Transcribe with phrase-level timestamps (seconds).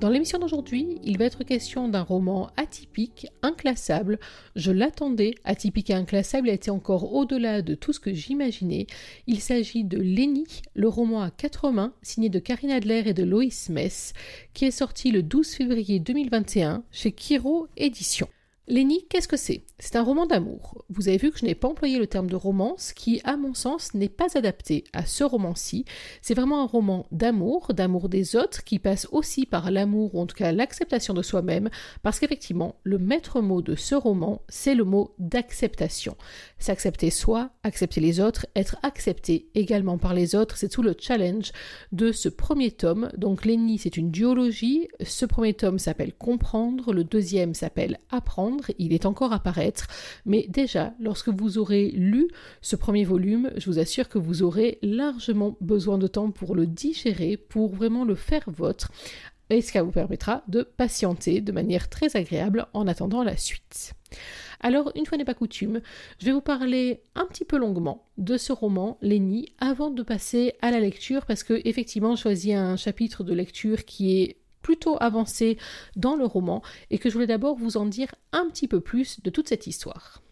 [0.00, 4.18] Dans l'émission d'aujourd'hui, il va être question d'un roman atypique, inclassable.
[4.56, 8.86] Je l'attendais, atypique et inclassable, a été encore au-delà de tout ce que j'imaginais.
[9.26, 13.24] Il s'agit de Lenny, le roman à quatre mains, signé de Karine Adler et de
[13.24, 14.14] Loïs Mess,
[14.54, 18.28] qui est sorti le 12 février 2021 chez Kiro Éditions.
[18.70, 19.64] Lenny, qu'est-ce que c'est?
[19.80, 20.84] C'est un roman d'amour.
[20.90, 23.52] Vous avez vu que je n'ai pas employé le terme de romance, qui, à mon
[23.52, 25.84] sens, n'est pas adapté à ce roman-ci.
[26.22, 30.26] C'est vraiment un roman d'amour, d'amour des autres, qui passe aussi par l'amour, ou en
[30.26, 31.68] tout cas l'acceptation de soi-même,
[32.04, 36.16] parce qu'effectivement, le maître mot de ce roman, c'est le mot d'acceptation.
[36.60, 41.50] S'accepter soi, accepter les autres, être accepté également par les autres, c'est tout le challenge
[41.90, 43.10] de ce premier tome.
[43.16, 44.86] Donc Lenny, c'est une duologie.
[45.04, 49.86] Ce premier tome s'appelle Comprendre, le deuxième s'appelle Apprendre il est encore à paraître,
[50.24, 52.28] mais déjà, lorsque vous aurez lu
[52.60, 56.66] ce premier volume, je vous assure que vous aurez largement besoin de temps pour le
[56.66, 58.90] digérer, pour vraiment le faire vôtre,
[59.50, 63.94] et ce qui vous permettra de patienter de manière très agréable en attendant la suite.
[64.60, 65.80] Alors, une fois n'est pas coutume,
[66.18, 70.54] je vais vous parler un petit peu longuement de ce roman, Lenny, avant de passer
[70.60, 74.96] à la lecture, parce que effectivement, je choisis un chapitre de lecture qui est plutôt
[75.00, 75.58] avancé
[75.96, 79.20] dans le roman et que je voulais d'abord vous en dire un petit peu plus
[79.22, 80.22] de toute cette histoire.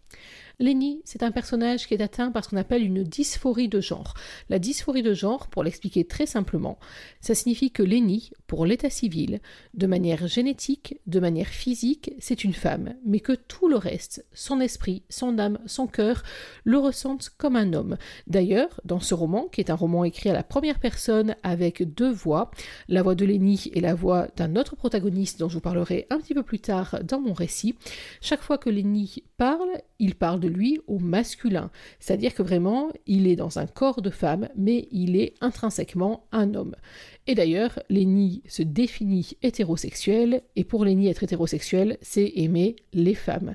[0.60, 4.14] Lenny, c'est un personnage qui est atteint par ce qu'on appelle une dysphorie de genre.
[4.48, 6.80] La dysphorie de genre, pour l'expliquer très simplement,
[7.20, 9.40] ça signifie que Lenny, pour l'état civil,
[9.74, 14.60] de manière génétique, de manière physique, c'est une femme, mais que tout le reste, son
[14.60, 16.24] esprit, son âme, son cœur,
[16.64, 17.96] le ressentent comme un homme.
[18.26, 22.10] D'ailleurs, dans ce roman, qui est un roman écrit à la première personne avec deux
[22.10, 22.50] voix,
[22.88, 26.18] la voix de Lenny et la voix d'un autre protagoniste dont je vous parlerai un
[26.18, 27.76] petit peu plus tard dans mon récit,
[28.20, 29.70] chaque fois que Lenny parle,
[30.00, 31.70] il parle de lui au masculin.
[32.00, 36.54] C'est-à-dire que vraiment, il est dans un corps de femme, mais il est intrinsèquement un
[36.54, 36.75] homme.
[37.31, 43.55] Et d'ailleurs, Lenny se définit hétérosexuel, et pour Lenny, être hétérosexuel, c'est aimer les femmes.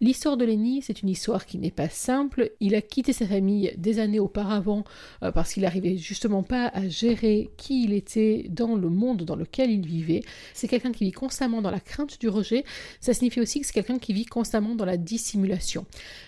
[0.00, 2.52] L'histoire de Lenny, c'est une histoire qui n'est pas simple.
[2.60, 4.84] Il a quitté sa famille des années auparavant
[5.22, 9.36] euh, parce qu'il n'arrivait justement pas à gérer qui il était dans le monde dans
[9.36, 10.22] lequel il vivait.
[10.54, 12.64] C'est quelqu'un qui vit constamment dans la crainte du rejet.
[13.00, 15.84] Ça signifie aussi que c'est quelqu'un qui vit constamment dans la dissimulation.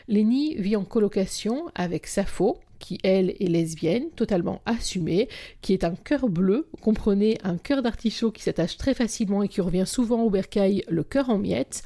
[0.09, 5.29] Lenny vit en colocation avec Sappho, qui elle est lesbienne, totalement assumée,
[5.63, 9.61] qui est un cœur bleu, comprenez un cœur d'artichaut qui s'attache très facilement et qui
[9.61, 11.85] revient souvent au bercail, le cœur en miettes.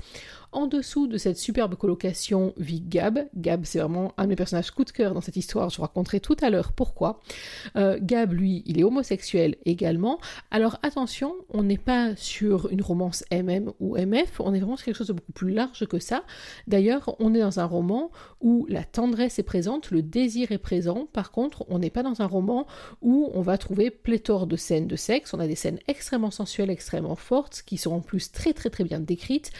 [0.52, 3.26] En dessous de cette superbe colocation vit Gab.
[3.34, 5.70] Gab, c'est vraiment un de mes personnages coup de cœur dans cette histoire.
[5.70, 7.20] Je vous raconterai tout à l'heure pourquoi.
[7.76, 10.18] Euh, Gab, lui, il est homosexuel également.
[10.50, 14.86] Alors attention, on n'est pas sur une romance MM ou MF, on est vraiment sur
[14.86, 16.24] quelque chose de beaucoup plus large que ça.
[16.66, 21.06] D'ailleurs, on est dans un roman où la tendresse est présente, le désir est présent.
[21.12, 22.66] Par contre, on n'est pas dans un roman
[23.02, 25.34] où on va trouver pléthore de scènes de sexe.
[25.34, 28.84] On a des scènes extrêmement sensuelles, extrêmement fortes, qui sont en plus très très très
[28.84, 29.50] bien décrites.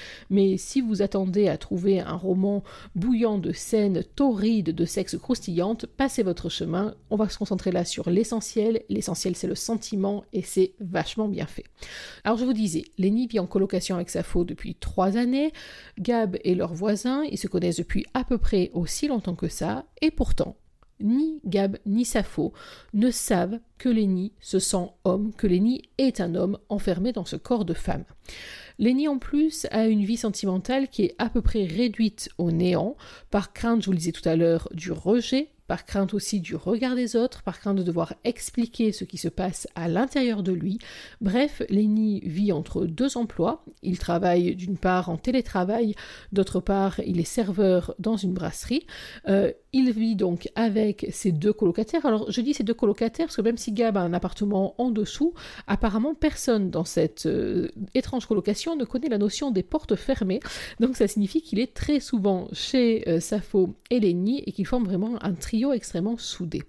[0.95, 2.63] Attendez à trouver un roman
[2.95, 6.95] bouillant de scènes torrides de sexe croustillantes, passez votre chemin.
[7.11, 8.83] On va se concentrer là sur l'essentiel.
[8.89, 11.65] L'essentiel, c'est le sentiment et c'est vachement bien fait.
[12.25, 15.53] Alors, je vous disais, Lenny vit en colocation avec Sappho depuis trois années.
[15.99, 17.25] Gab est leur voisin.
[17.25, 19.85] Ils se connaissent depuis à peu près aussi longtemps que ça.
[20.03, 20.57] Et pourtant,
[21.01, 22.53] ni Gab ni Sappho
[22.95, 27.37] ne savent que Lenny se sent homme, que Lenny est un homme enfermé dans ce
[27.37, 28.05] corps de femme.
[28.79, 32.97] Lenny en plus a une vie sentimentale qui est à peu près réduite au néant,
[33.31, 36.55] par crainte, je vous le disais tout à l'heure, du rejet, par crainte aussi du
[36.55, 40.53] regard des autres, par crainte de devoir expliquer ce qui se passe à l'intérieur de
[40.53, 40.79] lui.
[41.21, 43.65] Bref, Lenny vit entre deux emplois.
[43.83, 45.95] Il travaille d'une part en télétravail,
[46.33, 48.87] d'autre part il est serveur dans une brasserie.
[49.29, 52.07] Euh, il vit donc avec ses deux colocataires.
[52.07, 54.91] Alors je dis ses deux colocataires parce que même si Gab a un appartement en
[54.91, 55.35] dessous,
[55.67, 60.41] apparemment personne dans cette euh, étrange colocation ne connaît la notion des portes fermées.
[60.81, 64.87] Donc ça signifie qu'il est très souvent chez euh, Sappho et Lenny et qu'ils forment
[64.87, 66.63] vraiment un trio extrêmement soudé.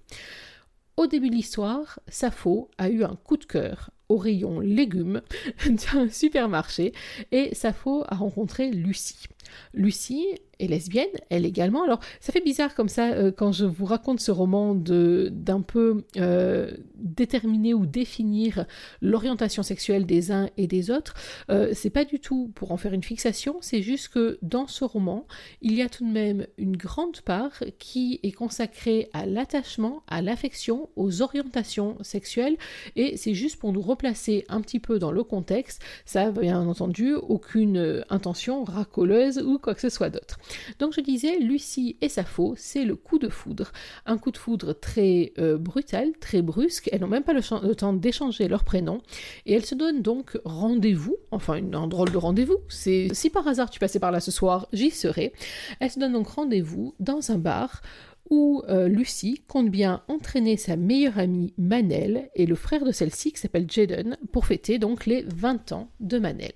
[0.97, 5.21] Au début de l'histoire, Sappho a eu un coup de cœur au rayon légumes
[5.65, 6.91] d'un supermarché
[7.31, 9.27] et Sappho a rencontré Lucie.
[9.73, 10.25] Lucie
[10.59, 11.83] est lesbienne, elle également.
[11.83, 16.03] Alors, ça fait bizarre comme ça euh, quand je vous raconte ce roman d'un peu
[16.17, 18.65] euh, déterminer ou définir
[19.01, 21.13] l'orientation sexuelle des uns et des autres.
[21.49, 24.83] Euh, c'est pas du tout pour en faire une fixation, c'est juste que dans ce
[24.83, 25.25] roman,
[25.61, 30.21] il y a tout de même une grande part qui est consacrée à l'attachement, à
[30.21, 32.57] l'affection, aux orientations sexuelles,
[32.95, 35.81] et c'est juste pour nous replacer un petit peu dans le contexte.
[36.05, 40.39] Ça, bien entendu, aucune intention racoleuse ou quoi que ce soit d'autre.
[40.79, 43.71] Donc je disais, Lucie et Sappho, c'est le coup de foudre.
[44.05, 46.89] Un coup de foudre très euh, brutal, très brusque.
[46.91, 49.01] Elles n'ont même pas le, temps d'échanger leur prénom.
[49.45, 52.57] Et elles se donnent donc rendez-vous, enfin un drôle de rendez-vous.
[52.69, 55.33] C'est si par hasard tu passais par là ce soir, j'y serai.
[55.79, 57.81] Elles se donnent donc rendez-vous dans un bar
[58.29, 63.31] où euh, Lucie compte bien entraîner sa meilleure amie Manel et le frère de celle-ci
[63.31, 66.53] qui s'appelle Jaden pour fêter donc les 20 ans de Manel.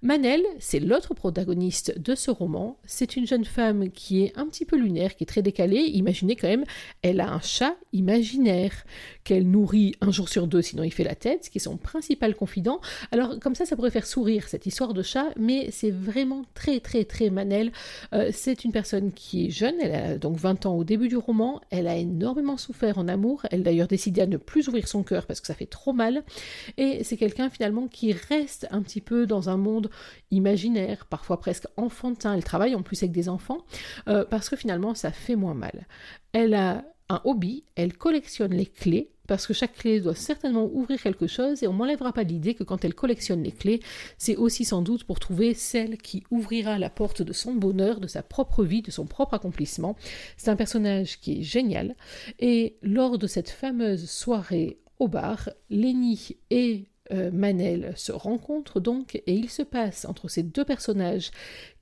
[0.00, 2.78] Manel, c'est l'autre protagoniste de ce roman.
[2.84, 5.80] C'est une jeune femme qui est un petit peu lunaire, qui est très décalée.
[5.80, 6.64] Imaginez quand même,
[7.02, 8.84] elle a un chat imaginaire
[9.28, 12.34] qu'elle nourrit un jour sur deux, sinon il fait la tête, qui est son principal
[12.34, 12.80] confident.
[13.12, 16.80] Alors comme ça, ça pourrait faire sourire cette histoire de chat, mais c'est vraiment très
[16.80, 17.70] très très Manel.
[18.14, 21.18] Euh, c'est une personne qui est jeune, elle a donc 20 ans au début du
[21.18, 21.60] roman.
[21.68, 23.42] Elle a énormément souffert en amour.
[23.50, 26.22] Elle d'ailleurs décidé à ne plus ouvrir son cœur parce que ça fait trop mal.
[26.78, 29.90] Et c'est quelqu'un finalement qui reste un petit peu dans un monde
[30.30, 32.32] imaginaire, parfois presque enfantin.
[32.32, 33.58] Elle travaille en plus avec des enfants
[34.08, 35.86] euh, parce que finalement ça fait moins mal.
[36.32, 41.00] Elle a un hobby, elle collectionne les clés parce que chaque clé doit certainement ouvrir
[41.00, 43.80] quelque chose et on m'enlèvera pas l'idée que quand elle collectionne les clés,
[44.16, 48.08] c'est aussi sans doute pour trouver celle qui ouvrira la porte de son bonheur, de
[48.08, 49.96] sa propre vie, de son propre accomplissement.
[50.36, 51.94] C'est un personnage qui est génial
[52.40, 59.14] et lors de cette fameuse soirée au bar, Lenny et euh, Manel se rencontrent donc
[59.14, 61.30] et il se passe entre ces deux personnages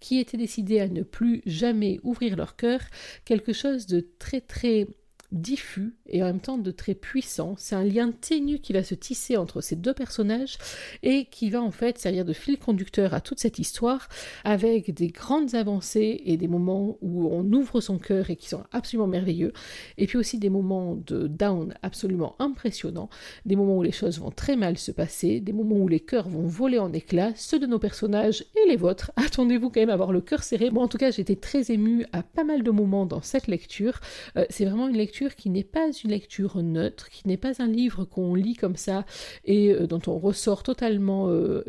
[0.01, 2.81] qui étaient décidés à ne plus jamais ouvrir leur cœur
[3.25, 4.87] quelque chose de très très
[5.33, 7.55] diffus et en même temps de très puissant.
[7.59, 10.59] C'est un lien ténu qui va se tisser entre ces deux personnages
[11.03, 14.09] et qui va en fait servir de fil conducteur à toute cette histoire
[14.45, 18.65] avec des grandes avancées et des moments où on ouvre son cœur et qui sont
[18.73, 19.53] absolument merveilleux
[19.99, 23.09] et puis aussi des moments de down absolument impressionnants,
[23.45, 26.29] des moments où les choses vont très mal se passer, des moments où les cœurs
[26.29, 29.13] vont voler en éclats, ceux de nos personnages et les vôtres.
[29.17, 30.71] Attendez-vous quand même à avoir le cœur serré.
[30.71, 34.01] Moi en tout cas j'étais très émue à pas mal de moments dans cette lecture.
[34.37, 37.67] Euh, c'est vraiment une lecture qui n'est pas une lecture neutre, qui n'est pas un
[37.67, 39.05] livre qu'on lit comme ça
[39.45, 41.65] et euh, dont on ressort totalement euh,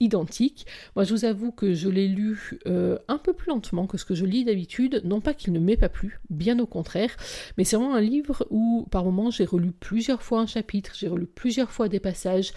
[0.00, 0.66] identique.
[0.96, 4.04] Moi, je vous avoue que je l'ai lu euh, un peu plus lentement que ce
[4.04, 5.02] que je lis d'habitude.
[5.04, 7.16] Non pas qu'il ne m'ait pas plu, bien au contraire,
[7.56, 11.08] mais c'est vraiment un livre où, par moments, j'ai relu plusieurs fois un chapitre, j'ai
[11.08, 12.52] relu plusieurs fois des passages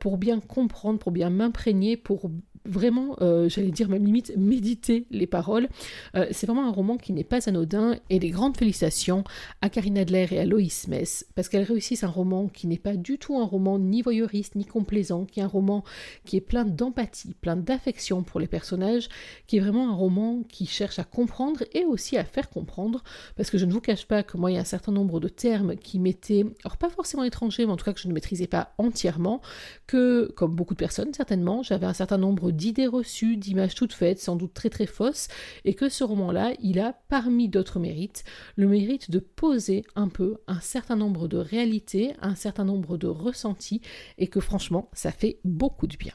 [0.00, 2.30] pour bien comprendre, pour bien m'imprégner, pour
[2.68, 5.68] vraiment, euh, j'allais dire même limite, méditer les paroles.
[6.14, 9.24] Euh, c'est vraiment un roman qui n'est pas anodin et des grandes félicitations
[9.62, 12.94] à Karine Adler et à Loïs Mess parce qu'elles réussissent un roman qui n'est pas
[12.94, 15.84] du tout un roman ni voyeuriste ni complaisant, qui est un roman
[16.24, 19.08] qui est plein d'empathie, plein d'affection pour les personnages,
[19.46, 23.02] qui est vraiment un roman qui cherche à comprendre et aussi à faire comprendre
[23.36, 25.20] parce que je ne vous cache pas que moi il y a un certain nombre
[25.20, 28.12] de termes qui m'étaient, alors pas forcément étrangers, mais en tout cas que je ne
[28.12, 29.40] maîtrisais pas entièrement,
[29.86, 34.20] que comme beaucoup de personnes certainement, j'avais un certain nombre d'idées reçues, d'images toutes faites,
[34.20, 35.28] sans doute très très fausses,
[35.64, 38.24] et que ce roman-là, il a, parmi d'autres mérites,
[38.56, 43.06] le mérite de poser un peu un certain nombre de réalités, un certain nombre de
[43.06, 43.80] ressentis,
[44.18, 46.12] et que franchement, ça fait beaucoup de bien.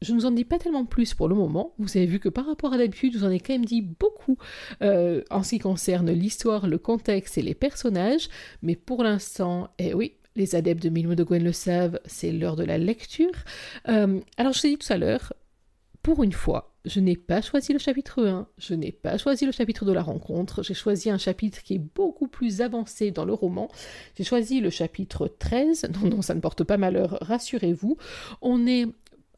[0.00, 1.74] Je ne vous en dis pas tellement plus pour le moment.
[1.78, 3.82] Vous avez vu que par rapport à d'habitude, je vous en ai quand même dit
[3.82, 4.36] beaucoup
[4.82, 8.28] euh, en ce qui concerne l'histoire, le contexte et les personnages.
[8.62, 12.56] Mais pour l'instant, eh oui, les adeptes de Milmo de Gwen le savent, c'est l'heure
[12.56, 13.32] de la lecture.
[13.88, 15.34] Euh, alors, je vous ai dit tout à l'heure,
[16.02, 19.52] pour une fois, je n'ai pas choisi le chapitre 1, je n'ai pas choisi le
[19.52, 23.34] chapitre de la rencontre, j'ai choisi un chapitre qui est beaucoup plus avancé dans le
[23.34, 23.68] roman.
[24.16, 25.90] J'ai choisi le chapitre 13.
[26.00, 27.96] Non, non, ça ne porte pas malheur, rassurez-vous.
[28.40, 28.86] On est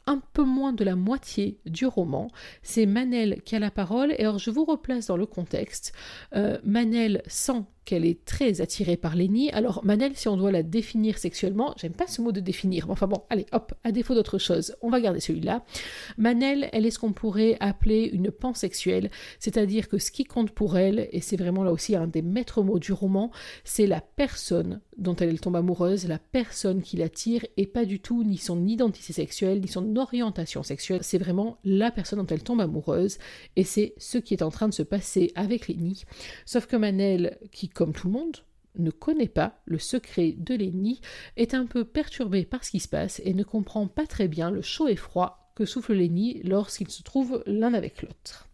[0.07, 2.31] un peu moins de la moitié du roman.
[2.63, 5.93] C'est Manel qui a la parole, et alors je vous replace dans le contexte.
[6.35, 9.51] Euh, Manel sent qu'elle est très attirée par Lenny.
[9.51, 12.93] Alors, Manel, si on doit la définir sexuellement, j'aime pas ce mot de définir, mais
[12.93, 15.65] enfin bon, allez, hop, à défaut d'autre chose, on va garder celui-là.
[16.19, 20.77] Manel, elle est ce qu'on pourrait appeler une pansexuelle, c'est-à-dire que ce qui compte pour
[20.77, 23.31] elle, et c'est vraiment là aussi un des maîtres mots du roman,
[23.65, 28.23] c'est la personne dont elle tombe amoureuse, la personne qui l'attire, et pas du tout
[28.23, 32.61] ni son identité sexuelle, ni son orientation sexuelle, c'est vraiment la personne dont elle tombe
[32.61, 33.19] amoureuse,
[33.57, 36.05] et c'est ce qui est en train de se passer avec Lenny.
[36.45, 38.39] Sauf que Manel, qui comme tout le monde,
[38.77, 41.01] ne connaît pas le secret de Lenny,
[41.37, 44.51] est un peu perturbé par ce qui se passe et ne comprend pas très bien
[44.51, 48.49] le chaud et froid que souffle Lenny lorsqu'ils se trouvent l'un avec l'autre.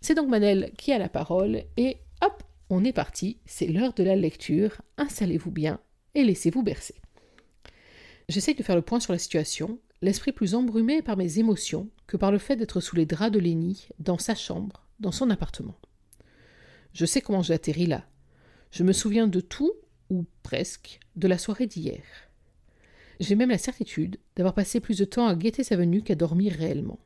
[0.00, 4.04] C'est donc Manel qui a la parole et hop, on est parti, c'est l'heure de
[4.04, 5.80] la lecture, installez-vous bien
[6.14, 6.94] et laissez-vous bercer.
[8.28, 12.16] J'essaye de faire le point sur la situation, l'esprit plus embrumé par mes émotions que
[12.16, 15.76] par le fait d'être sous les draps de Lénie, dans sa chambre, dans son appartement.
[16.92, 18.04] Je sais comment j'ai atterri là.
[18.70, 19.72] Je me souviens de tout,
[20.10, 22.02] ou presque, de la soirée d'hier.
[23.20, 26.52] J'ai même la certitude d'avoir passé plus de temps à guetter sa venue qu'à dormir
[26.52, 27.00] réellement.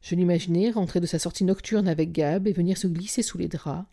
[0.00, 3.48] Je l'imaginais rentrer de sa sortie nocturne avec Gab et venir se glisser sous les
[3.48, 3.86] draps,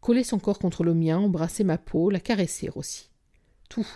[0.00, 3.10] coller son corps contre le mien, embrasser ma peau, la caresser aussi.
[3.68, 3.86] Tout.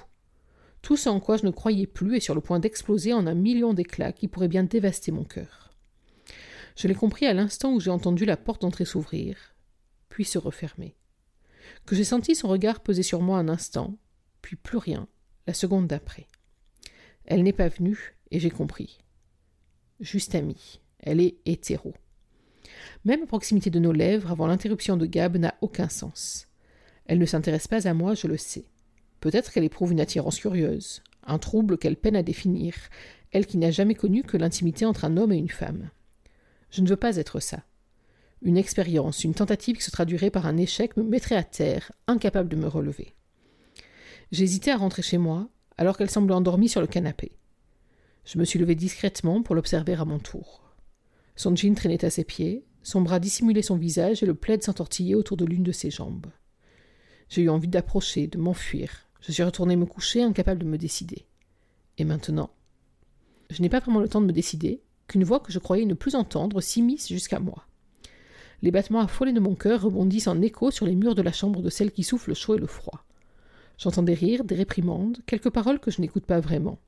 [0.80, 3.34] Tout ce en quoi je ne croyais plus est sur le point d'exploser en un
[3.34, 5.74] million d'éclats qui pourraient bien dévaster mon cœur.
[6.76, 9.36] Je l'ai compris à l'instant où j'ai entendu la porte d'entrée s'ouvrir,
[10.08, 10.94] puis se refermer.
[11.84, 13.96] Que j'ai senti son regard peser sur moi un instant,
[14.42, 15.08] puis plus rien,
[15.46, 16.26] la seconde d'après.
[17.24, 18.98] Elle n'est pas venue, et j'ai compris.
[20.00, 20.80] Juste amie.
[20.98, 21.94] Elle est hétéro.
[23.04, 26.48] Même proximité de nos lèvres, avant l'interruption de Gab, n'a aucun sens.
[27.06, 28.64] Elle ne s'intéresse pas à moi, je le sais.
[29.20, 32.74] Peut-être qu'elle éprouve une attirance curieuse, un trouble qu'elle peine à définir,
[33.32, 35.90] elle qui n'a jamais connu que l'intimité entre un homme et une femme.
[36.70, 37.62] Je ne veux pas être ça.
[38.42, 42.48] Une expérience, une tentative qui se traduirait par un échec me mettrait à terre, incapable
[42.48, 43.14] de me relever.
[44.30, 47.32] J'hésitais à rentrer chez moi, alors qu'elle semblait endormie sur le canapé.
[48.24, 50.62] Je me suis levé discrètement pour l'observer à mon tour.
[51.36, 55.14] Son jean traînait à ses pieds, son bras dissimulait son visage et le plaid s'entortillait
[55.14, 56.26] autour de l'une de ses jambes.
[57.28, 59.08] J'ai eu envie d'approcher, de m'enfuir.
[59.20, 61.26] Je suis retourné me coucher, incapable de me décider.
[61.98, 62.50] Et maintenant
[63.50, 65.94] Je n'ai pas vraiment le temps de me décider qu'une voix que je croyais ne
[65.94, 67.66] plus entendre s'immisce jusqu'à moi.
[68.62, 71.62] Les battements affolés de mon cœur rebondissent en écho sur les murs de la chambre
[71.62, 73.04] de celle qui souffle le chaud et le froid.
[73.78, 76.78] J'entends des rires, des réprimandes, quelques paroles que je n'écoute pas vraiment.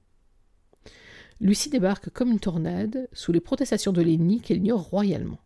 [1.41, 5.39] Lucie débarque comme une tornade, sous les protestations de Lénie qu'elle ignore royalement.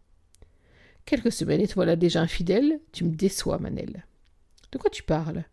[1.04, 4.06] Quelques semaines et te voilà déjà infidèle, tu me déçois, Manel.
[4.70, 5.44] De quoi tu parles?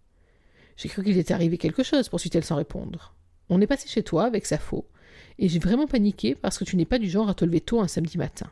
[0.77, 3.15] J'ai cru qu'il était arrivé quelque chose, poursuit-elle sans répondre.
[3.49, 4.87] On est passé chez toi avec sa faux,
[5.39, 7.81] et j'ai vraiment paniqué parce que tu n'es pas du genre à te lever tôt
[7.81, 8.49] un samedi matin.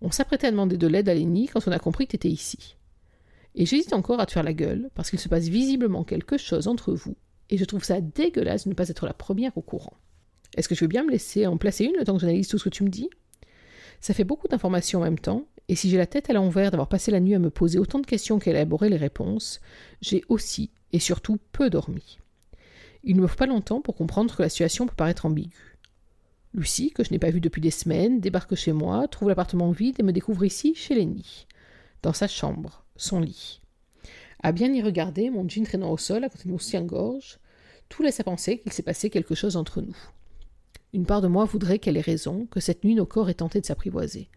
[0.00, 2.28] On s'apprêtait à demander de l'aide à Lénie quand on a compris que tu étais
[2.28, 2.76] ici.
[3.54, 6.68] Et j'hésite encore à te faire la gueule, parce qu'il se passe visiblement quelque chose
[6.68, 7.16] entre vous,
[7.50, 9.94] et je trouve ça dégueulasse de ne pas être la première au courant.
[10.56, 12.58] Est-ce que tu veux bien me laisser en placer une le temps que j'analyse tout
[12.58, 13.10] ce que tu me dis?
[14.00, 16.88] Ça fait beaucoup d'informations en même temps, et si j'ai la tête à l'envers d'avoir
[16.88, 19.60] passé la nuit à me poser autant de questions qu'à élaborer les réponses,
[20.00, 22.18] j'ai aussi, et surtout, peu dormi.
[23.02, 25.73] Il ne me faut pas longtemps pour comprendre que la situation peut paraître ambiguë.
[26.54, 29.96] Lucie, que je n'ai pas vue depuis des semaines, débarque chez moi, trouve l'appartement vide
[29.98, 31.48] et me découvre ici, chez Lenny,
[32.02, 33.60] dans sa chambre, son lit.
[34.40, 37.40] À bien y regarder, mon jean traînant au sol à côté de mon soutien-gorge,
[37.88, 39.96] tout laisse à penser qu'il s'est passé quelque chose entre nous.
[40.92, 43.60] Une part de moi voudrait qu'elle ait raison, que cette nuit nos corps aient tenté
[43.60, 44.28] de s'apprivoiser.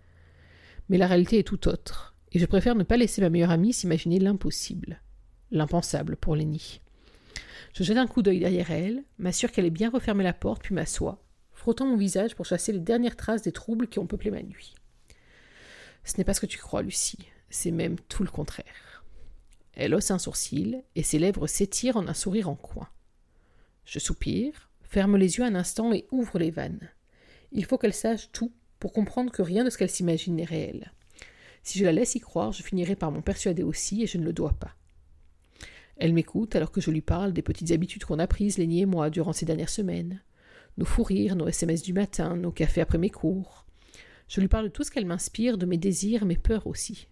[0.89, 3.73] Mais la réalité est tout autre, et je préfère ne pas laisser ma meilleure amie
[3.73, 5.03] s'imaginer l'impossible,
[5.51, 6.81] l'impensable pour Lenny.
[7.75, 10.73] Je jette un coup d'œil derrière elle, m'assure qu'elle ait bien refermé la porte, puis
[10.73, 11.21] m'assois,
[11.57, 14.75] frottant mon visage pour chasser les dernières traces des troubles qui ont peuplé ma nuit.
[16.03, 19.03] Ce n'est pas ce que tu crois, Lucie, c'est même tout le contraire.
[19.73, 22.87] Elle hausse un sourcil, et ses lèvres s'étirent en un sourire en coin.
[23.85, 26.89] Je soupire, ferme les yeux un instant et ouvre les vannes.
[27.51, 30.93] Il faut qu'elle sache tout pour comprendre que rien de ce qu'elle s'imagine n'est réel.
[31.63, 34.25] Si je la laisse y croire, je finirai par m'en persuader aussi, et je ne
[34.25, 34.75] le dois pas.
[35.97, 38.85] Elle m'écoute alors que je lui parle des petites habitudes qu'on a prises, Lénie et
[38.85, 40.21] moi, durant ces dernières semaines.
[40.77, 43.65] Nos fous rires, nos SMS du matin, nos cafés après mes cours.
[44.27, 47.07] Je lui parle de tout ce qu'elle m'inspire, de mes désirs, mes peurs aussi.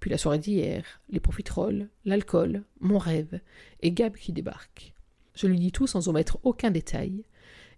[0.00, 3.40] Puis la soirée d'hier, les profiteroles, l'alcool, mon rêve,
[3.80, 4.94] et Gab qui débarque.
[5.34, 7.24] Je lui dis tout sans omettre aucun détail,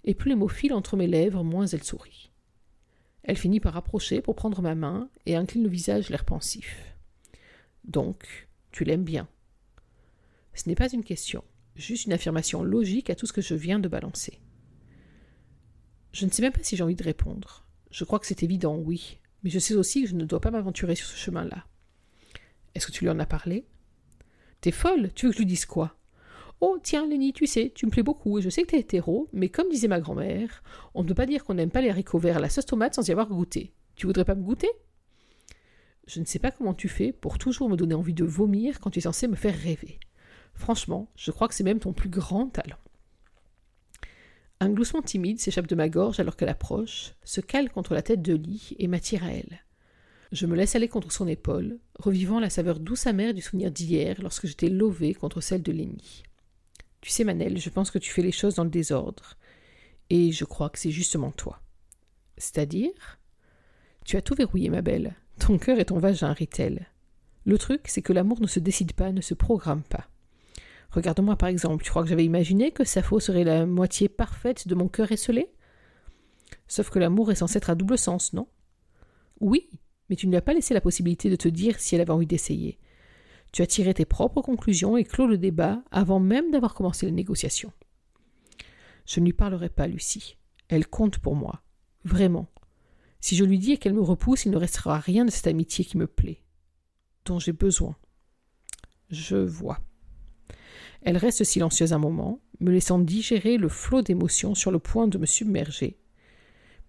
[0.05, 2.31] et plus les mots filent entre mes lèvres, moins elle sourit.
[3.25, 6.95] Elle finit par approcher pour prendre ma main et incline le visage l'air pensif.
[7.85, 9.29] Donc, tu l'aimes bien.
[10.55, 11.43] Ce n'est pas une question,
[11.75, 14.41] juste une affirmation logique à tout ce que je viens de balancer.
[16.13, 17.65] Je ne sais même pas si j'ai envie de répondre.
[17.91, 20.51] Je crois que c'est évident, oui, mais je sais aussi que je ne dois pas
[20.51, 21.67] m'aventurer sur ce chemin-là.
[22.75, 23.65] Est-ce que tu lui en as parlé?
[24.61, 25.97] T'es folle, tu veux que je lui dise quoi?
[26.61, 29.29] Oh, tiens, Lenny, tu sais, tu me plais beaucoup et je sais que t'es hétéro,
[29.33, 30.63] mais comme disait ma grand-mère,
[30.95, 32.95] on ne peut pas dire qu'on n'aime pas les haricots verts à la sauce tomate
[32.95, 33.73] sans y avoir goûté.
[33.95, 34.71] Tu voudrais pas me goûter?
[36.09, 38.91] Je ne sais pas comment tu fais pour toujours me donner envie de vomir quand
[38.91, 40.01] tu es censé me faire rêver.
[40.55, 42.79] Franchement, je crois que c'est même ton plus grand talent.
[44.61, 48.23] Un gloussement timide s'échappe de ma gorge alors qu'elle approche, se cale contre la tête
[48.23, 49.61] de lit et m'attire à elle.
[50.33, 54.17] Je me laisse aller contre son épaule, revivant la saveur douce amère du souvenir d'hier
[54.21, 56.25] lorsque j'étais lovée contre celle de Lenny.
[57.01, 59.35] Tu sais, Manel, je pense que tu fais les choses dans le désordre.
[60.11, 61.61] Et je crois que c'est justement toi.
[62.37, 63.21] C'est-à-dire?
[64.05, 65.15] Tu as tout verrouillé, ma belle.
[65.39, 66.87] Ton cœur est ton vagin, rit-elle.
[67.45, 70.09] Le truc, c'est que l'amour ne se décide pas, ne se programme pas.
[70.91, 74.75] Regarde-moi par exemple, tu crois que j'avais imaginé que Sappho serait la moitié parfaite de
[74.75, 75.51] mon cœur esselé?
[76.67, 78.49] Sauf que l'amour est censé être à double sens, non?
[79.41, 79.69] Oui,
[80.09, 82.11] mais tu ne lui as pas laissé la possibilité de te dire si elle avait
[82.11, 82.79] envie d'essayer.
[83.53, 87.13] Tu as tiré tes propres conclusions et clos le débat avant même d'avoir commencé les
[87.13, 87.73] négociations.
[89.07, 90.37] Je ne lui parlerai pas, Lucie.
[90.69, 91.63] Elle compte pour moi.
[92.05, 92.47] Vraiment.
[93.21, 95.85] Si je lui dis et qu'elle me repousse, il ne restera rien de cette amitié
[95.85, 96.43] qui me plaît,
[97.25, 97.97] dont j'ai besoin.
[99.11, 99.81] Je vois.
[101.03, 105.19] Elle reste silencieuse un moment, me laissant digérer le flot d'émotions sur le point de
[105.19, 105.99] me submerger.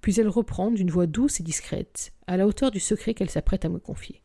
[0.01, 3.65] Puis elle reprend d'une voix douce et discrète, à la hauteur du secret qu'elle s'apprête
[3.65, 4.21] à me confier.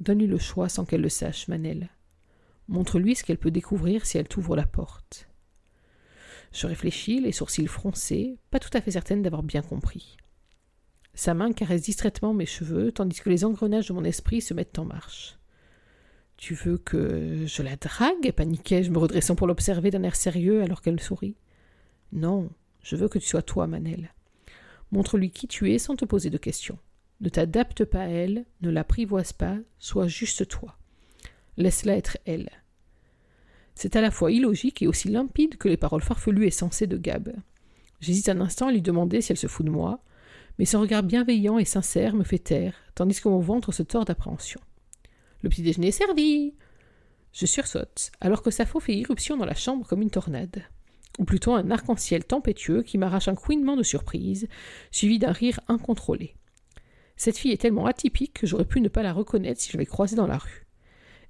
[0.00, 1.90] Donne-lui le choix sans qu'elle le sache, Manel.
[2.68, 5.28] Montre-lui ce qu'elle peut découvrir si elle t'ouvre la porte.
[6.52, 10.16] Je réfléchis, les sourcils froncés, pas tout à fait certaine d'avoir bien compris.
[11.14, 14.78] Sa main caresse distraitement mes cheveux, tandis que les engrenages de mon esprit se mettent
[14.78, 15.38] en marche.
[16.42, 18.32] Tu veux que je la drague?
[18.32, 21.36] Paniquai-je, me redressant pour l'observer d'un air sérieux alors qu'elle sourit.
[22.10, 22.50] Non,
[22.82, 24.12] je veux que tu sois toi, Manel.
[24.90, 26.80] Montre-lui qui tu es sans te poser de questions.
[27.20, 30.76] Ne t'adapte pas à elle, ne l'apprivoise pas, sois juste toi.
[31.58, 32.50] Laisse-la être elle.
[33.76, 36.96] C'est à la fois illogique et aussi limpide que les paroles farfelues et sensées de
[36.96, 37.32] Gab.
[38.00, 40.00] J'hésite un instant à lui demander si elle se fout de moi,
[40.58, 44.06] mais son regard bienveillant et sincère me fait taire, tandis que mon ventre se tord
[44.06, 44.60] d'appréhension.
[45.42, 46.54] Le petit déjeuner est servi.
[47.32, 50.64] Je sursaute, alors que Sappho fait irruption dans la chambre comme une tornade
[51.18, 54.48] ou plutôt un arc-en-ciel tempétueux qui m'arrache un couinement de surprise,
[54.90, 56.34] suivi d'un rire incontrôlé.
[57.16, 59.86] Cette fille est tellement atypique que j'aurais pu ne pas la reconnaître si je l'avais
[59.86, 60.66] croisée dans la rue.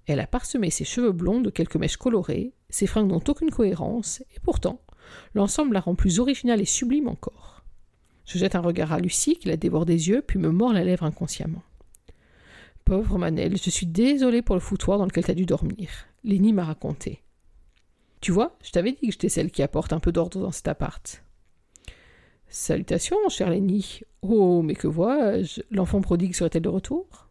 [0.07, 4.21] Elle a parsemé ses cheveux blonds de quelques mèches colorées, ses fringues n'ont aucune cohérence,
[4.35, 4.81] et pourtant,
[5.35, 7.65] l'ensemble la rend plus originale et sublime encore.
[8.25, 10.85] Je jette un regard à Lucie qui la dévore des yeux, puis me mord la
[10.85, 11.63] lèvre inconsciemment.
[12.85, 15.89] Pauvre Manel, je suis désolée pour le foutoir dans lequel t'as dû dormir.
[16.25, 17.23] Lénie m'a raconté.
[18.21, 20.69] Tu vois, je t'avais dit que j'étais celle qui apporte un peu d'ordre dans cet
[20.69, 21.25] appart.
[22.49, 24.03] Salutations, cher Lenny.
[24.21, 25.63] Oh, mais que vois-je?
[25.71, 27.29] L'enfant prodigue serait-elle de retour?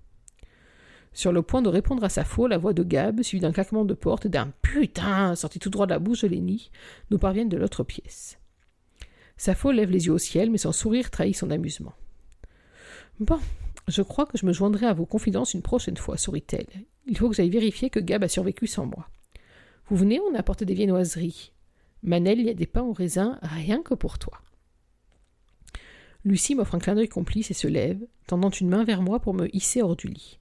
[1.13, 3.85] Sur le point de répondre à sa faux, la voix de Gab, suivie d'un claquement
[3.85, 6.71] de porte et d'un putain sorti tout droit de la bouche de Lenny,
[7.09, 8.39] nous parviennent de l'autre pièce.
[9.37, 11.93] Safo lève les yeux au ciel, mais son sourire trahit son amusement.
[13.19, 13.39] Bon,
[13.91, 16.85] je crois que je me joindrai à vos confidences une prochaine fois, sourit-elle.
[17.07, 19.09] Il faut que j'aille vérifier que Gab a survécu sans moi.
[19.87, 21.51] Vous venez, on apporte des viennoiseries.
[22.03, 24.41] Manel, il y a des pains au raisin, rien que pour toi.
[26.23, 29.33] Lucie m'offre un clin d'œil complice et se lève, tendant une main vers moi pour
[29.33, 30.37] me hisser hors du lit.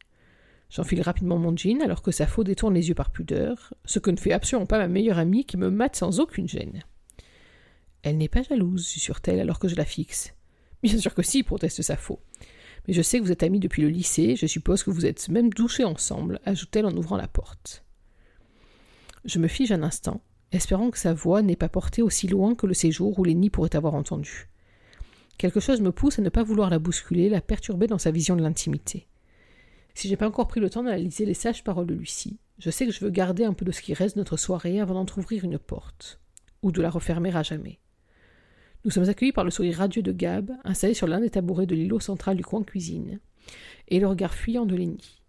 [0.68, 4.10] J'enfile rapidement mon jean alors que sa faux détourne les yeux par pudeur, ce que
[4.10, 6.84] ne fait absolument pas ma meilleure amie qui me mate sans aucune gêne.
[8.02, 10.34] Elle n'est pas jalouse, susurre-t-elle alors que je la fixe.
[10.82, 12.20] Bien sûr que si, proteste Sappho.
[12.86, 15.28] Mais je sais que vous êtes amis depuis le lycée, je suppose que vous êtes
[15.28, 17.84] même douchés ensemble, ajoute-t-elle en ouvrant la porte.
[19.24, 22.66] Je me fige un instant, espérant que sa voix n'ait pas porté aussi loin que
[22.66, 24.48] le séjour où Lenny pourrait avoir entendu.
[25.38, 28.36] Quelque chose me pousse à ne pas vouloir la bousculer, la perturber dans sa vision
[28.36, 29.06] de l'intimité.
[29.94, 32.86] Si j'ai pas encore pris le temps d'analyser les sages paroles de Lucie, je sais
[32.86, 35.44] que je veux garder un peu de ce qui reste de notre soirée avant d'entr'ouvrir
[35.44, 36.20] une porte,
[36.62, 37.78] ou de la refermer à jamais.
[38.84, 41.74] Nous sommes accueillis par le sourire radieux de Gab, installé sur l'un des tabourets de
[41.74, 43.20] l'îlot central du coin cuisine,
[43.88, 45.20] et le regard fuyant de Lenny.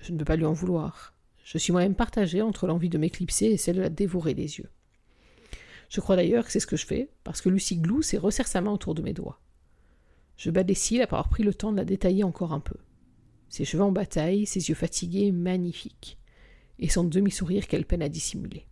[0.00, 1.14] Je ne peux pas lui en vouloir.
[1.44, 4.70] Je suis moi-même partagée entre l'envie de m'éclipser et celle de la dévorer des yeux.
[5.88, 8.46] Je crois d'ailleurs que c'est ce que je fais, parce que Lucie glousse et resserre
[8.46, 9.40] sa main autour de mes doigts.
[10.36, 12.76] Je bats des cils après avoir pris le temps de la détailler encore un peu.
[13.48, 16.18] Ses cheveux en bataille, ses yeux fatigués, magnifiques,
[16.78, 18.66] et son demi-sourire qu'elle peine à dissimuler.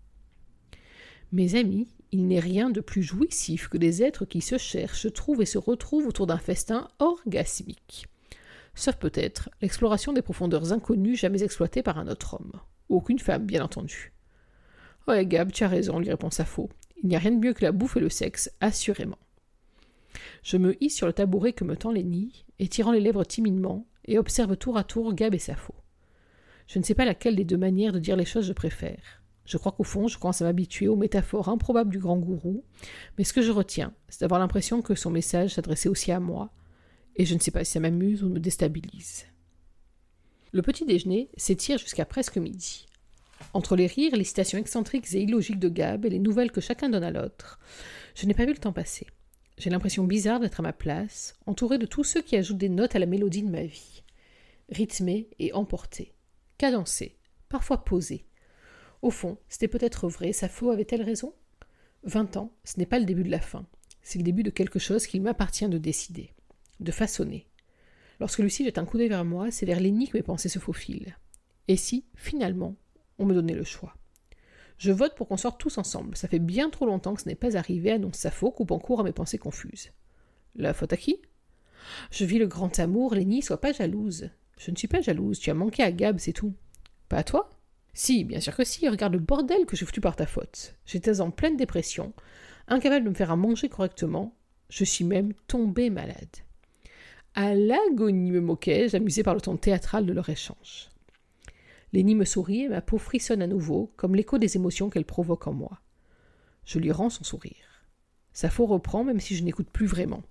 [1.32, 5.08] Mes amis, il n'est rien de plus jouissif que des êtres qui se cherchent, se
[5.08, 8.06] trouvent et se retrouvent autour d'un festin orgasmique
[8.74, 12.52] sauf peut-être l'exploration des profondeurs inconnues jamais exploitées par un autre homme.
[12.88, 14.12] Ou aucune femme, bien entendu.
[15.08, 16.70] Ouais, Gab, tu as raison, lui répond Sappho.
[17.02, 19.18] Il n'y a rien de mieux que la bouffe et le sexe, assurément.
[20.42, 24.18] Je me hisse sur le tabouret que me tend Lenny, étirant les lèvres timidement, et
[24.18, 25.74] observe tour à tour Gab et Sappho.
[26.66, 29.21] Je ne sais pas laquelle des deux manières de dire les choses je préfère.
[29.44, 32.64] Je crois qu'au fond, je commence à m'habituer aux métaphores improbables du grand gourou,
[33.18, 36.50] mais ce que je retiens, c'est d'avoir l'impression que son message s'adressait aussi à moi,
[37.16, 39.26] et je ne sais pas si ça m'amuse ou me déstabilise.
[40.52, 42.86] Le petit déjeuner s'étire jusqu'à presque midi.
[43.54, 46.88] Entre les rires, les citations excentriques et illogiques de Gab et les nouvelles que chacun
[46.88, 47.58] donne à l'autre,
[48.14, 49.06] je n'ai pas vu le temps passer.
[49.58, 52.96] J'ai l'impression bizarre d'être à ma place, entourée de tous ceux qui ajoutent des notes
[52.96, 54.02] à la mélodie de ma vie.
[54.70, 56.14] Rythmée et emportée,
[56.56, 58.26] cadencée, parfois posée.
[59.02, 61.34] Au fond, c'était peut-être vrai, Sappho avait-elle raison?
[62.04, 63.66] Vingt ans, ce n'est pas le début de la fin,
[64.02, 66.32] c'est le début de quelque chose qu'il m'appartient de décider
[66.82, 67.46] de façonner.
[68.20, 70.58] Lorsque Lucie jette un coup d'œil vers moi, c'est vers Lenny que mes pensées se
[70.58, 71.16] faufilent.
[71.68, 72.76] Et si, finalement,
[73.18, 73.94] on me donnait le choix?
[74.78, 76.16] Je vote pour qu'on sorte tous ensemble.
[76.16, 79.04] Ça fait bien trop longtemps que ce n'est pas arrivé, annonce Safo, coupant court à
[79.04, 79.92] mes pensées confuses.
[80.56, 81.20] La faute à qui?
[82.10, 84.30] Je vis le grand amour, Lenny, sois pas jalouse.
[84.58, 86.54] Je ne suis pas jalouse, tu as manqué à Gab, c'est tout.
[87.08, 87.50] Pas à toi?
[87.94, 90.74] Si, bien sûr que si, regarde le bordel que j'ai foutu par ta faute.
[90.86, 92.12] J'étais en pleine dépression,
[92.68, 94.34] incapable de me faire à manger correctement,
[94.70, 96.36] je suis même tombée malade.
[97.34, 100.88] À l'agonie me moquais-je, amusé par le ton théâtral de leur échange.
[101.92, 105.46] Lénie me sourit et ma peau frissonne à nouveau, comme l'écho des émotions qu'elle provoque
[105.46, 105.80] en moi.
[106.64, 107.84] Je lui rends son sourire.
[108.32, 110.22] Sa faux reprend, même si je n'écoute plus vraiment.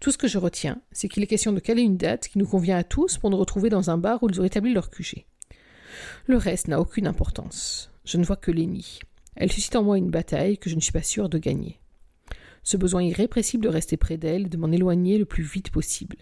[0.00, 2.46] Tout ce que je retiens, c'est qu'il est question de caler une date qui nous
[2.46, 5.24] convient à tous pour nous retrouver dans un bar où ils ont établi leur QG.
[6.26, 7.90] Le reste n'a aucune importance.
[8.04, 9.00] Je ne vois que Lénie.
[9.36, 11.80] Elle suscite en moi une bataille que je ne suis pas sûre de gagner.
[12.62, 16.16] Ce besoin irrépressible de rester près d'elle, de m'en éloigner le plus vite possible.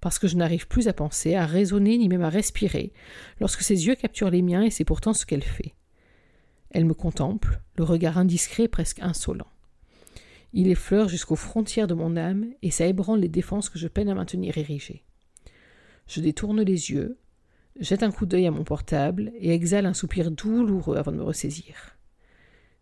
[0.00, 2.92] Parce que je n'arrive plus à penser, à raisonner, ni même à respirer,
[3.40, 5.74] lorsque ses yeux capturent les miens et c'est pourtant ce qu'elle fait.
[6.70, 9.46] Elle me contemple, le regard indiscret, presque insolent.
[10.52, 14.08] Il effleure jusqu'aux frontières de mon âme et ça ébranle les défenses que je peine
[14.08, 15.04] à maintenir érigées.
[16.06, 17.18] Je détourne les yeux,
[17.80, 21.22] jette un coup d'œil à mon portable et exhale un soupir douloureux avant de me
[21.22, 21.96] ressaisir.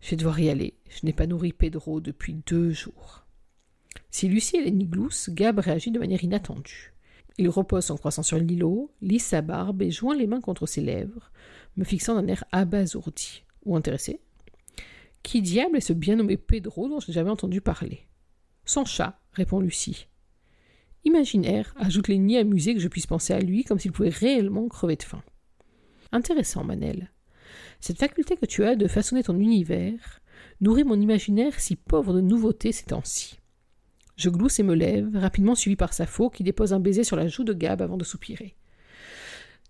[0.00, 0.74] Je vais devoir y aller.
[0.88, 3.24] Je n'ai pas nourri Pedro depuis deux jours.
[4.10, 6.92] Si Lucie est niglousse, Gab réagit de manière inattendue.
[7.38, 10.82] Il repose son croissant sur l'îlot, lisse sa barbe et joint les mains contre ses
[10.82, 11.32] lèvres,
[11.76, 13.44] me fixant d'un air abasourdi.
[13.64, 14.20] Ou intéressé?
[15.22, 18.06] Qui diable est ce bien nommé Pedro dont je n'ai jamais entendu parler?
[18.66, 20.06] Son chat, répond Lucie.
[21.04, 24.96] Imaginaire, ajoute nids amusé que je puisse penser à lui comme s'il pouvait réellement crever
[24.96, 25.22] de faim.
[26.12, 27.10] Intéressant, Manel.
[27.80, 30.20] Cette faculté que tu as de façonner ton univers
[30.60, 33.38] nourrit mon imaginaire si pauvre de nouveautés ces temps-ci.
[34.16, 37.26] Je glousse et me lève, rapidement suivi par Sappho qui dépose un baiser sur la
[37.26, 38.56] joue de Gab avant de soupirer.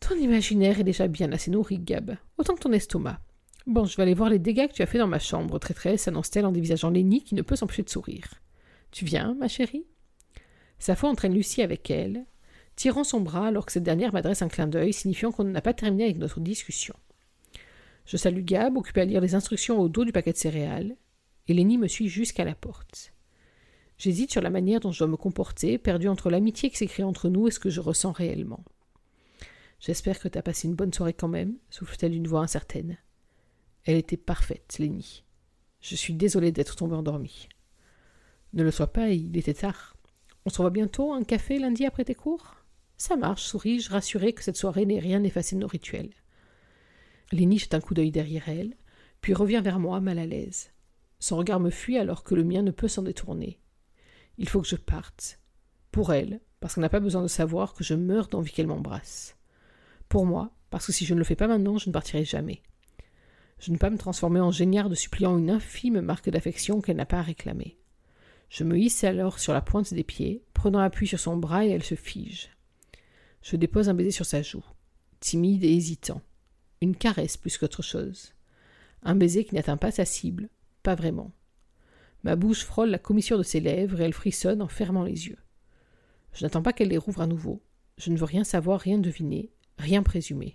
[0.00, 3.20] Ton imaginaire est déjà bien assez nourri, Gab, autant que ton estomac.
[3.66, 6.06] Bon, je vais aller voir les dégâts que tu as fait dans ma chambre, traîtresse,
[6.06, 8.28] annonce-t-elle en dévisageant Lenny qui ne peut s'empêcher de sourire.
[8.90, 9.86] Tu viens, ma chérie?
[10.78, 12.24] Sappho entraîne Lucie avec elle,
[12.76, 15.74] tirant son bras alors que cette dernière m'adresse un clin d'œil signifiant qu'on n'a pas
[15.74, 16.94] terminé avec notre discussion.
[18.06, 20.96] Je salue Gab, occupé à lire les instructions au dos du paquet de céréales,
[21.48, 23.12] et Lenny me suit jusqu'à la porte.
[23.96, 27.28] J'hésite sur la manière dont je dois me comporter, perdu entre l'amitié qui s'écrit entre
[27.28, 28.64] nous et ce que je ressens réellement.
[29.80, 32.98] J'espère que tu as passé une bonne soirée quand même, souffle-t-elle d'une voix incertaine.
[33.84, 35.24] Elle était parfaite, Lenny.
[35.80, 37.48] Je suis désolée d'être tombée endormie.
[38.54, 39.93] Ne le sois pas, il était tard.
[40.46, 42.56] On se revoit bientôt, un café lundi après tes cours?
[42.96, 46.12] Ça marche, souris-je, rassurée que cette soirée n'ait rien effacé de nos rituels.
[47.32, 48.76] Lénie jette un coup d'œil derrière elle,
[49.20, 50.70] puis revient vers moi mal à l'aise.
[51.18, 53.58] Son regard me fuit alors que le mien ne peut s'en détourner.
[54.36, 55.40] Il faut que je parte.
[55.90, 59.36] Pour elle, parce qu'elle n'a pas besoin de savoir que je meurs d'envie qu'elle m'embrasse.
[60.08, 62.62] Pour moi, parce que si je ne le fais pas maintenant, je ne partirai jamais.
[63.58, 67.06] Je ne peux pas me transformer en géniarde suppliant une infime marque d'affection qu'elle n'a
[67.06, 67.78] pas à réclamer.
[68.48, 71.70] Je me hisse alors sur la pointe des pieds, prenant appui sur son bras et
[71.70, 72.50] elle se fige.
[73.42, 74.64] Je dépose un baiser sur sa joue,
[75.20, 76.22] timide et hésitant
[76.84, 78.32] une caresse plus qu'autre chose.
[79.02, 80.48] Un baiser qui n'atteint pas sa cible,
[80.82, 81.32] pas vraiment.
[82.22, 85.38] Ma bouche frôle la commissure de ses lèvres et elle frissonne en fermant les yeux.
[86.32, 87.62] Je n'attends pas qu'elle les rouvre à nouveau.
[87.96, 90.54] Je ne veux rien savoir, rien deviner, rien présumer.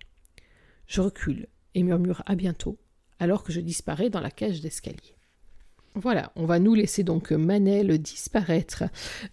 [0.88, 2.80] Je recule et murmure à bientôt,
[3.20, 5.16] alors que je disparais dans la cage d'escalier.
[5.96, 8.84] Voilà, on va nous laisser donc Manel disparaître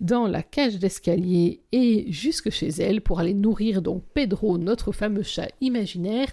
[0.01, 5.23] dans la cage d'escalier et jusque chez elle pour aller nourrir donc Pedro, notre fameux
[5.23, 6.29] chat imaginaire.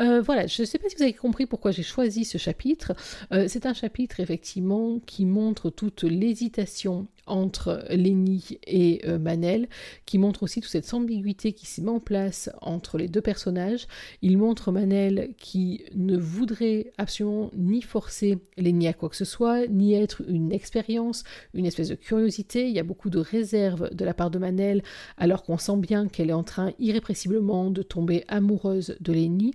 [0.00, 2.92] Euh, voilà, je ne sais pas si vous avez compris pourquoi j'ai choisi ce chapitre.
[3.32, 9.68] Euh, c'est un chapitre effectivement qui montre toute l'hésitation entre Lenny et euh, Manel,
[10.06, 13.86] qui montre aussi toute cette ambiguïté qui s'est met en place entre les deux personnages.
[14.22, 19.66] Il montre Manel qui ne voudrait absolument ni forcer Lenny à quoi que ce soit,
[19.66, 22.68] ni être une expérience, une espèce de curiosité.
[22.68, 24.82] Il y a beaucoup de réserves de la part de Manel,
[25.16, 29.52] alors qu'on sent bien qu'elle est en train irrépressiblement de tomber amoureuse de Lenny.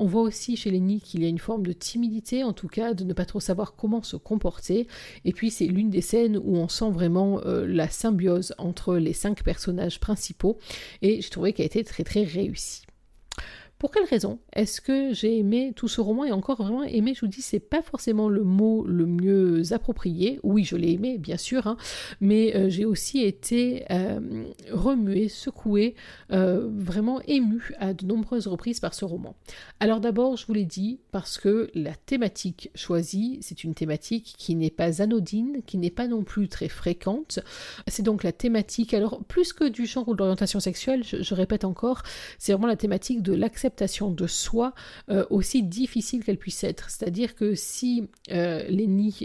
[0.00, 2.94] On voit aussi chez Lenny qu'il y a une forme de timidité, en tout cas,
[2.94, 4.86] de ne pas trop savoir comment se comporter.
[5.24, 9.12] Et puis c'est l'une des scènes où on sent vraiment euh, la symbiose entre les
[9.12, 10.56] cinq personnages principaux.
[11.02, 12.82] Et j'ai trouvé qu'elle été très très réussie.
[13.78, 17.20] Pour quelle raison est-ce que j'ai aimé tout ce roman et encore vraiment aimé, je
[17.20, 20.40] vous dis, c'est pas forcément le mot le mieux approprié.
[20.42, 21.76] Oui, je l'ai aimé, bien sûr, hein,
[22.20, 25.94] mais euh, j'ai aussi été euh, remué, secoué,
[26.32, 29.36] euh, vraiment ému à de nombreuses reprises par ce roman.
[29.78, 34.56] Alors d'abord, je vous l'ai dit, parce que la thématique choisie, c'est une thématique qui
[34.56, 37.38] n'est pas anodine, qui n'est pas non plus très fréquente.
[37.86, 41.64] C'est donc la thématique, alors plus que du genre ou de l'orientation sexuelle, je, répète
[41.64, 42.02] encore,
[42.38, 43.67] c'est vraiment la thématique de l'acceptation
[44.10, 44.74] de soi,
[45.10, 46.90] euh, aussi difficile qu'elle puisse être.
[46.90, 48.64] C'est-à-dire que si euh,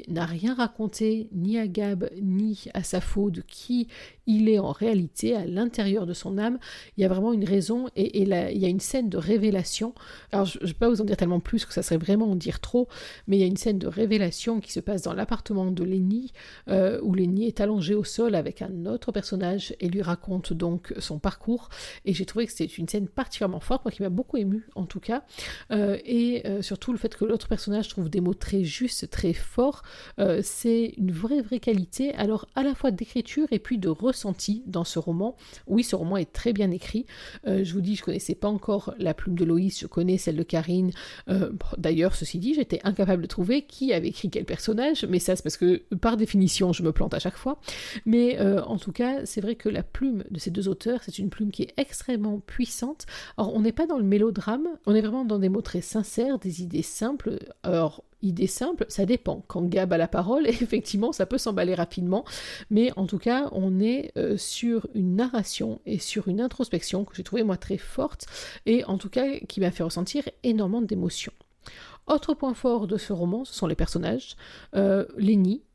[0.07, 3.87] n'a rien raconté, ni à Gab, ni à sa de qui
[4.25, 6.59] il est en réalité à l'intérieur de son âme.
[6.97, 9.93] Il y a vraiment une raison et, il y a une scène de révélation.
[10.31, 12.35] Alors je ne vais pas vous en dire tellement plus que ça serait vraiment en
[12.35, 12.87] dire trop,
[13.27, 16.31] mais il y a une scène de révélation qui se passe dans l'appartement de Lenny,
[16.69, 20.93] euh, où Lenny est allongé au sol avec un autre personnage et lui raconte donc
[20.99, 21.69] son parcours.
[22.05, 24.99] Et j'ai trouvé que c'était une scène particulièrement forte, qui m'a beaucoup ému en tout
[24.99, 25.23] cas.
[25.71, 29.33] Euh, et euh, surtout le fait que l'autre personnage trouve des mots très justes, très
[29.33, 29.83] forts,
[30.41, 32.13] c'est une vraie vraie qualité.
[32.15, 35.35] Alors à la fois d'écriture et puis de ressenti dans ce roman.
[35.67, 37.05] Oui, ce roman est très bien écrit.
[37.47, 40.37] Euh, je vous dis, je connaissais pas encore la plume de Loïs, je connais celle
[40.37, 40.91] de Karine.
[41.29, 45.35] Euh, d'ailleurs, ceci dit, j'étais incapable de trouver qui avait écrit quel personnage, mais ça
[45.35, 47.59] c'est parce que par définition, je me plante à chaque fois.
[48.05, 51.19] Mais euh, en tout cas, c'est vrai que la plume de ces deux auteurs, c'est
[51.19, 53.05] une plume qui est extrêmement puissante.
[53.37, 56.39] Alors, on n'est pas dans le mélodrame, on est vraiment dans des mots très sincères,
[56.39, 57.39] des idées simples.
[57.63, 59.43] Alors, idée simple, ça dépend.
[59.47, 62.25] Quand Gab a la parole, effectivement, ça peut s'emballer rapidement,
[62.69, 67.15] mais en tout cas, on est euh, sur une narration et sur une introspection que
[67.15, 68.25] j'ai trouvé moi très forte
[68.65, 71.33] et en tout cas qui m'a fait ressentir énormément d'émotions.
[72.07, 74.35] Autre point fort de ce roman, ce sont les personnages.
[74.75, 75.05] Euh,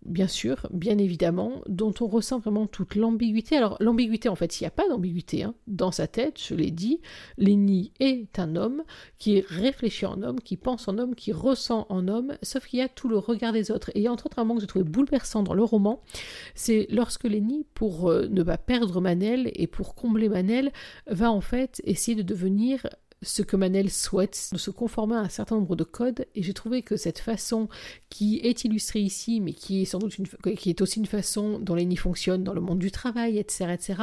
[0.05, 3.57] bien sûr, bien évidemment, dont on ressent vraiment toute l'ambiguïté.
[3.57, 5.43] Alors l'ambiguïté, en fait, il n'y a pas d'ambiguïté.
[5.43, 5.55] Hein.
[5.67, 7.01] Dans sa tête, je l'ai dit,
[7.37, 8.83] Lenny est un homme
[9.19, 12.83] qui réfléchit en homme, qui pense en homme, qui ressent en homme, sauf qu'il y
[12.83, 13.91] a tout le regard des autres.
[13.95, 16.03] Et entre autres, un moment que j'ai trouvé bouleversant dans le roman,
[16.55, 20.73] c'est lorsque Lenny, pour euh, ne pas perdre Manel et pour combler Manel,
[21.07, 22.87] va en fait essayer de devenir
[23.23, 26.55] ce que Manel souhaite, de se conformer à un certain nombre de codes, et j'ai
[26.55, 27.69] trouvé que cette façon
[28.11, 30.17] qui est illustrée ici, mais qui est sans doute
[30.81, 34.03] aussi une façon dont Lenny fonctionne dans le monde du travail, etc., etc.,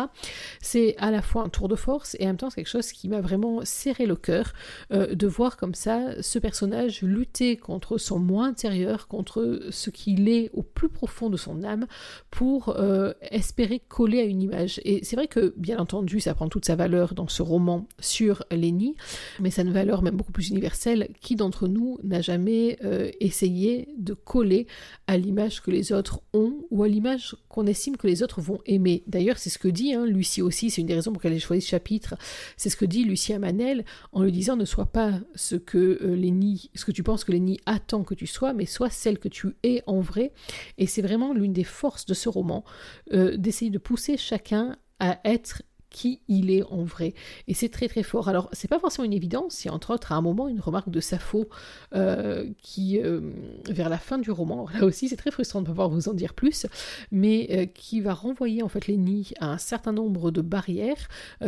[0.61, 2.91] c'est à la fois un tour de force et en même temps c'est quelque chose
[2.91, 4.53] qui m'a vraiment serré le cœur
[4.91, 10.27] euh, de voir comme ça ce personnage lutter contre son moi intérieur, contre ce qu'il
[10.29, 11.87] est au plus profond de son âme,
[12.31, 14.81] pour euh, espérer coller à une image.
[14.83, 18.43] Et c'est vrai que, bien entendu, ça prend toute sa valeur dans ce roman sur
[18.51, 18.95] Lenny,
[19.39, 21.09] mais a une valeur même beaucoup plus universelle.
[21.21, 24.67] Qui d'entre nous n'a jamais euh, essayé de coller
[25.07, 28.59] à l'image que les autres ont ou à l'image qu'on estime que les autres vont
[28.65, 29.03] aimer?
[29.07, 31.45] D'ailleurs, c'est ce que dit hein, Lucie aussi, c'est une des raisons pour lesquelles j'ai
[31.45, 32.15] choisi ce chapitre,
[32.57, 35.99] c'est ce que dit Lucie à Manel en lui disant ne sois pas ce que
[36.01, 36.15] euh,
[36.75, 39.55] ce que tu penses que Lénie attend que tu sois, mais sois celle que tu
[39.63, 40.31] es en vrai.
[40.77, 42.63] Et c'est vraiment l'une des forces de ce roman,
[43.13, 47.13] euh, d'essayer de pousser chacun à être qui il est en vrai.
[47.47, 48.27] Et c'est très très fort.
[48.27, 50.59] Alors, c'est pas forcément une évidence, il y a entre autres à un moment une
[50.59, 51.47] remarque de Sappho
[51.93, 53.31] euh, qui, euh,
[53.69, 56.09] vers la fin du roman, là aussi c'est très frustrant de ne pas pouvoir vous
[56.09, 56.65] en dire plus,
[57.11, 61.07] mais euh, qui va renvoyer en fait Lenny à un certain nombre de barrières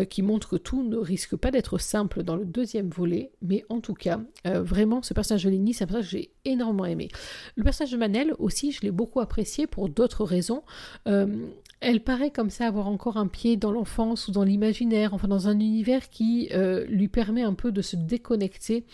[0.09, 3.79] qui montrent que tout ne risque pas d'être simple dans le deuxième volet, mais en
[3.79, 7.09] tout cas, vraiment, ce personnage de Lenny, c'est un personnage que j'ai énormément aimé.
[7.55, 10.63] Le personnage de Manel aussi, je l'ai beaucoup apprécié pour d'autres raisons.
[11.05, 15.47] elle paraît comme ça avoir encore un pied dans l'enfance ou dans l'imaginaire, enfin dans
[15.47, 18.85] un univers qui euh, lui permet un peu de se déconnecter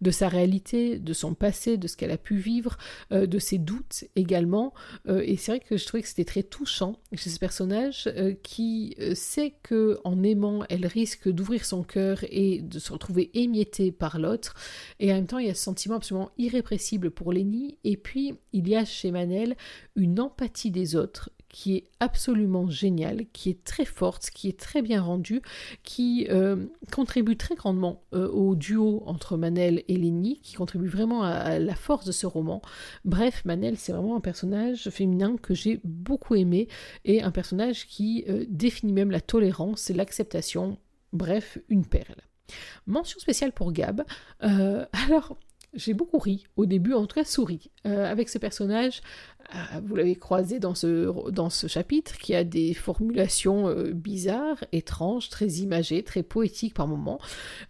[0.00, 2.78] de sa réalité, de son passé, de ce qu'elle a pu vivre,
[3.12, 4.72] euh, de ses doutes également.
[5.08, 8.10] Euh, et c'est vrai que je trouvais que c'était très touchant chez ce personnage
[8.42, 13.92] qui sait que en aimant, elle risque d'ouvrir son cœur et de se retrouver émiettée
[13.92, 14.54] par l'autre.
[14.98, 17.78] Et en même temps, il y a ce sentiment absolument irrépressible pour Lenny.
[17.84, 19.56] Et puis, il y a chez Manel
[19.96, 24.82] une empathie des autres qui est absolument géniale, qui est très forte, qui est très
[24.82, 25.42] bien rendue,
[25.82, 31.22] qui euh, contribue très grandement euh, au duo entre Manel et Lenny, qui contribue vraiment
[31.24, 32.62] à, la force de ce roman.
[33.04, 36.68] Bref, Manel, c'est vraiment un personnage féminin que j'ai beaucoup aimé
[37.04, 40.78] et un personnage qui euh, définit même la tolérance et l'acceptation.
[41.12, 42.22] Bref, une perle.
[42.86, 44.04] Mention spéciale pour Gab.
[44.40, 45.36] alors,
[45.74, 49.02] j'ai beaucoup ri au début, en tout cas souri, avec ce personnage
[49.84, 55.28] vous l'avez croisé dans ce, dans ce chapitre, qui a des formulations euh, bizarres, étranges,
[55.28, 57.20] très imagées, très poétiques par moments.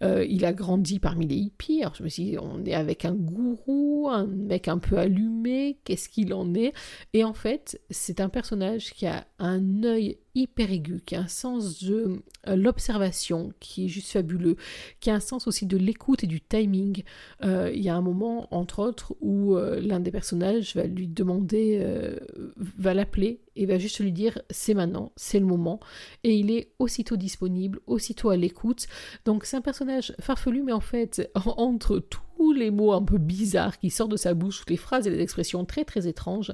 [0.02, 1.82] Euh, il a grandi parmi les hippies.
[1.82, 5.78] Alors je me suis dit, on est avec un gourou, un mec un peu allumé,
[5.84, 6.72] qu'est-ce qu'il en est?
[7.12, 11.28] Et en fait, c'est un personnage qui a un œil hyper aigu, qui a un
[11.28, 14.56] sens de euh, l'observation qui est juste fabuleux,
[15.00, 17.02] qui a un sens aussi de l'écoute et du timing.
[17.42, 21.08] Euh, il y a un moment, entre autres, où euh, l'un des personnages va lui
[21.08, 21.60] demander,
[22.56, 25.80] va l'appeler et va juste lui dire c'est maintenant, c'est le moment,
[26.24, 28.86] et il est aussitôt disponible, aussitôt à l'écoute.
[29.24, 33.78] Donc c'est un personnage farfelu, mais en fait, entre tous les mots un peu bizarres
[33.78, 36.52] qui sortent de sa bouche, toutes les phrases et les expressions très très étranges,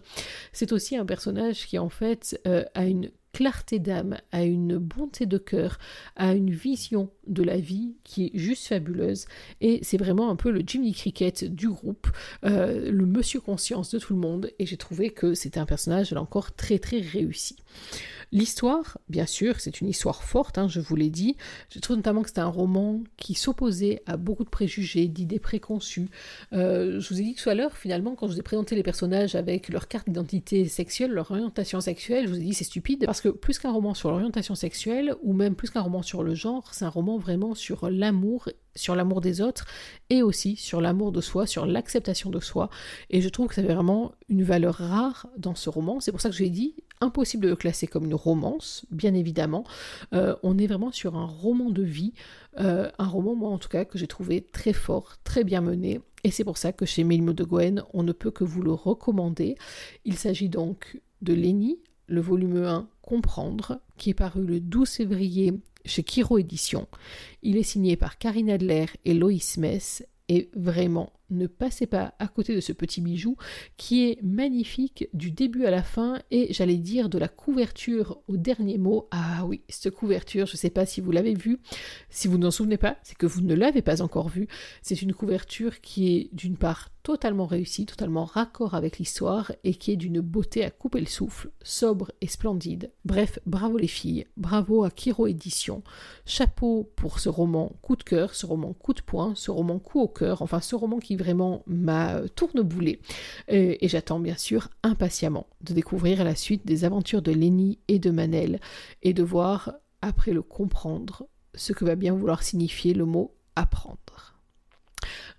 [0.52, 2.40] c'est aussi un personnage qui en fait
[2.74, 5.78] a une clarté d'âme, à une bonté de cœur,
[6.16, 9.26] à une vision de la vie qui est juste fabuleuse.
[9.60, 12.08] Et c'est vraiment un peu le Jimmy Cricket du groupe,
[12.44, 14.50] euh, le monsieur conscience de tout le monde.
[14.58, 17.56] Et j'ai trouvé que c'était un personnage, là encore, très très réussi.
[18.32, 21.36] L'histoire, bien sûr, c'est une histoire forte, hein, je vous l'ai dit.
[21.70, 26.08] Je trouve notamment que c'était un roman qui s'opposait à beaucoup de préjugés, d'idées préconçues.
[26.52, 28.82] Euh, je vous ai dit tout à l'heure, finalement, quand je vous ai présenté les
[28.82, 33.06] personnages avec leur carte d'identité sexuelle, leur orientation sexuelle, je vous ai dit c'est stupide,
[33.06, 36.34] parce que plus qu'un roman sur l'orientation sexuelle, ou même plus qu'un roman sur le
[36.34, 39.64] genre, c'est un roman vraiment sur l'amour sur l'amour des autres
[40.10, 42.70] et aussi sur l'amour de soi, sur l'acceptation de soi.
[43.10, 46.00] Et je trouve que ça avait vraiment une valeur rare dans ce roman.
[46.00, 49.64] C'est pour ça que j'ai dit impossible de le classer comme une romance, bien évidemment.
[50.12, 52.12] Euh, on est vraiment sur un roman de vie,
[52.58, 56.00] euh, un roman, moi en tout cas, que j'ai trouvé très fort, très bien mené.
[56.24, 58.72] Et c'est pour ça que chez Mélimo de Gwen, on ne peut que vous le
[58.72, 59.56] recommander.
[60.04, 61.78] Il s'agit donc de Lénie,
[62.08, 65.54] le volume 1 Comprendre, qui est paru le 12 février
[65.84, 66.88] chez Kiro Édition.
[67.42, 72.28] Il est signé par Karine Adler et Loïs Mess et vraiment ne passez pas à
[72.28, 73.36] côté de ce petit bijou
[73.76, 78.36] qui est magnifique du début à la fin et j'allais dire de la couverture au
[78.36, 79.08] dernier mot.
[79.10, 81.60] Ah oui, cette couverture, je ne sais pas si vous l'avez vue.
[82.10, 84.48] Si vous n'en souvenez pas, c'est que vous ne l'avez pas encore vue.
[84.82, 89.92] C'est une couverture qui est d'une part totalement réussie, totalement raccord avec l'histoire et qui
[89.92, 92.90] est d'une beauté à couper le souffle, sobre et splendide.
[93.04, 95.84] Bref, bravo les filles, bravo à Kiro Édition.
[96.24, 100.00] Chapeau pour ce roman coup de cœur, ce roman coup de poing, ce roman coup
[100.00, 103.00] au cœur, enfin ce roman qui vraiment ma tourneboulée.
[103.48, 107.98] Et, et j'attends bien sûr impatiemment de découvrir la suite des aventures de Lenny et
[107.98, 108.60] de Manel
[109.02, 114.36] et de voir, après le comprendre, ce que va bien vouloir signifier le mot apprendre.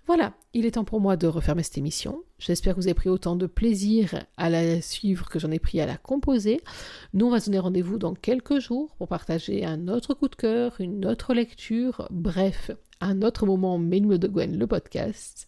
[0.06, 2.22] Voilà, il est temps pour moi de refermer cette émission.
[2.38, 5.82] J'espère que vous avez pris autant de plaisir à la suivre que j'en ai pris
[5.82, 6.62] à la composer.
[7.12, 10.34] Nous, on va se donner rendez-vous dans quelques jours pour partager un autre coup de
[10.34, 12.70] cœur, une autre lecture, bref,
[13.02, 15.47] un autre moment Ménimo de Gwen, le podcast.